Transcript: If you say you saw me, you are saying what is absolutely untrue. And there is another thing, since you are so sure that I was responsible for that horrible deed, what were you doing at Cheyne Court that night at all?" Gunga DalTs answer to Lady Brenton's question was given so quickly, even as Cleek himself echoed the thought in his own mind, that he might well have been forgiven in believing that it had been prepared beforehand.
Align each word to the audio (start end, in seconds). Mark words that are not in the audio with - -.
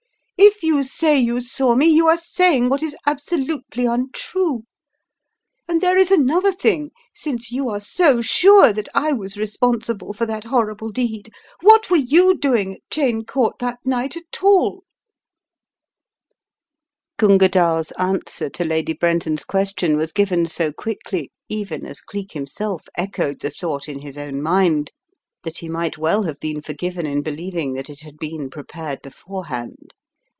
If 0.43 0.63
you 0.63 0.81
say 0.81 1.19
you 1.19 1.39
saw 1.39 1.75
me, 1.75 1.85
you 1.85 2.07
are 2.07 2.17
saying 2.17 2.69
what 2.69 2.81
is 2.81 2.97
absolutely 3.05 3.85
untrue. 3.85 4.63
And 5.67 5.81
there 5.81 5.99
is 5.99 6.09
another 6.09 6.51
thing, 6.51 6.89
since 7.13 7.51
you 7.51 7.69
are 7.69 7.79
so 7.79 8.23
sure 8.23 8.73
that 8.73 8.89
I 8.95 9.13
was 9.13 9.37
responsible 9.37 10.13
for 10.13 10.25
that 10.25 10.45
horrible 10.45 10.89
deed, 10.89 11.31
what 11.61 11.91
were 11.91 11.97
you 11.97 12.35
doing 12.35 12.73
at 12.73 12.81
Cheyne 12.89 13.23
Court 13.23 13.59
that 13.59 13.77
night 13.85 14.17
at 14.17 14.41
all?" 14.41 14.83
Gunga 17.17 17.47
DalTs 17.47 17.91
answer 17.99 18.49
to 18.49 18.65
Lady 18.65 18.93
Brenton's 18.93 19.45
question 19.45 19.95
was 19.95 20.11
given 20.11 20.47
so 20.47 20.73
quickly, 20.73 21.31
even 21.49 21.85
as 21.85 22.01
Cleek 22.01 22.31
himself 22.31 22.85
echoed 22.97 23.41
the 23.41 23.51
thought 23.51 23.87
in 23.87 23.99
his 23.99 24.17
own 24.17 24.41
mind, 24.41 24.89
that 25.43 25.59
he 25.59 25.69
might 25.69 25.99
well 25.99 26.23
have 26.23 26.39
been 26.39 26.61
forgiven 26.61 27.05
in 27.05 27.21
believing 27.21 27.73
that 27.73 27.91
it 27.91 28.01
had 28.01 28.17
been 28.17 28.49
prepared 28.49 29.03
beforehand. 29.03 29.93